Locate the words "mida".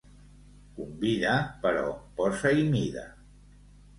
2.71-3.03